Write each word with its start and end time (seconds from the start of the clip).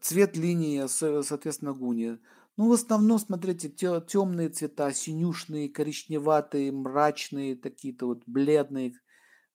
Цвет 0.00 0.36
линии, 0.36 0.86
со- 0.86 1.22
соответственно, 1.22 1.72
гуни. 1.72 2.18
Ну, 2.56 2.68
в 2.68 2.72
основном, 2.72 3.18
смотрите, 3.18 3.68
темные 3.68 4.48
цвета, 4.48 4.92
синюшные, 4.92 5.68
коричневатые, 5.68 6.72
мрачные, 6.72 7.56
такие-то 7.56 8.06
вот 8.06 8.22
бледные. 8.26 8.94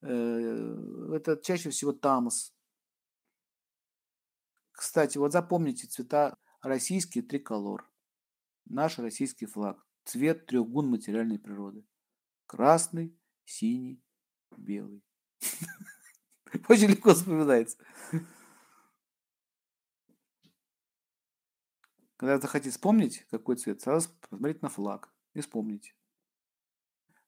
Э, 0.01 1.15
Это 1.15 1.37
чаще 1.37 1.69
всего 1.69 1.91
тамос. 1.93 2.53
Кстати, 4.71 5.17
вот 5.17 5.31
запомните 5.31 5.87
цвета 5.87 6.35
российский 6.61 7.21
триколор. 7.21 7.89
Наш 8.65 8.97
российский 8.99 9.45
флаг. 9.45 9.85
Цвет 10.05 10.45
трех 10.47 10.67
гун 10.67 10.87
материальной 10.89 11.39
природы. 11.39 11.85
Красный, 12.45 13.17
синий, 13.45 14.01
белый. 14.57 15.01
Очень 16.69 16.89
легко 16.89 17.13
вспоминается. 17.13 17.77
Когда 22.23 22.39
захотите 22.39 22.71
вспомнить, 22.71 23.25
какой 23.29 23.57
цвет, 23.57 23.81
сразу 23.81 24.07
посмотрите 24.21 24.59
на 24.61 24.69
флаг 24.69 25.13
и 25.33 25.41
вспомните. 25.41 25.93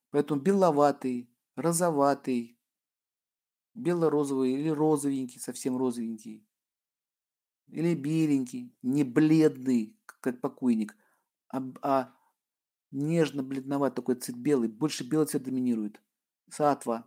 Поэтому 0.09 0.39
беловатый, 0.39 1.29
розоватый, 1.57 2.57
бело-розовый 3.73 4.53
или 4.53 4.69
розовенький, 4.69 5.41
совсем 5.41 5.75
розовенький. 5.75 6.47
Или 7.67 7.93
беленький, 7.93 8.73
не 8.83 9.03
бледный, 9.03 9.99
как 10.05 10.39
покойник, 10.39 10.95
а, 11.49 11.61
а 11.81 12.15
нежно-бледноватый 12.91 13.97
такой 13.97 14.15
цвет 14.15 14.37
белый. 14.37 14.69
Больше 14.69 15.03
белый 15.03 15.27
цвет 15.27 15.43
доминирует. 15.43 16.01
Сатва. 16.49 17.05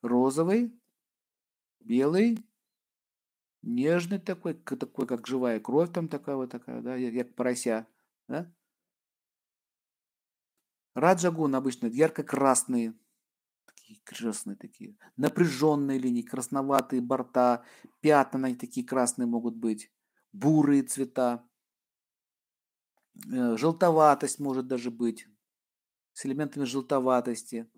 Розовый, 0.00 0.72
белый, 1.80 2.38
нежный 3.64 4.18
такой, 4.18 4.54
такой, 4.54 5.06
как 5.06 5.26
живая 5.26 5.60
кровь 5.60 5.92
там 5.92 6.08
такая 6.08 6.36
вот 6.36 6.50
такая, 6.50 6.80
да, 6.82 6.96
как 6.96 7.34
порося, 7.34 7.86
да? 8.28 8.52
Раджагун 10.94 11.54
обычно 11.54 11.86
ярко-красные, 11.86 12.94
такие 13.66 14.00
красные 14.04 14.56
такие, 14.56 14.96
напряженные 15.16 15.98
линии, 15.98 16.22
красноватые 16.22 17.02
борта, 17.02 17.64
пятна 18.00 18.54
такие 18.54 18.86
красные 18.86 19.26
могут 19.26 19.56
быть, 19.56 19.90
бурые 20.32 20.82
цвета, 20.82 21.44
э, 23.32 23.56
желтоватость 23.56 24.38
может 24.38 24.68
даже 24.68 24.92
быть, 24.92 25.26
с 26.12 26.24
элементами 26.26 26.64
желтоватости, 26.64 27.68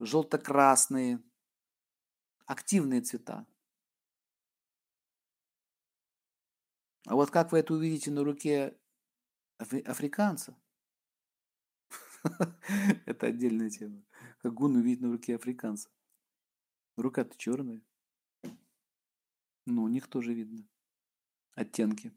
желто-красные, 0.00 1.22
активные 2.44 3.00
цвета. 3.00 3.46
А 7.08 7.14
вот 7.14 7.30
как 7.30 7.52
вы 7.52 7.60
это 7.60 7.72
увидите 7.72 8.10
на 8.10 8.22
руке 8.22 8.76
африканца? 9.56 10.54
Это 13.06 13.28
отдельная 13.28 13.70
тема. 13.70 14.04
Как 14.42 14.52
гун 14.52 14.76
увидеть 14.76 15.00
на 15.00 15.10
руке 15.10 15.36
африканца? 15.36 15.88
Рука-то 16.98 17.34
черная. 17.38 17.80
Ну, 19.64 19.84
у 19.84 19.88
них 19.88 20.06
тоже 20.08 20.34
видно. 20.34 20.68
Оттенки. 21.54 22.12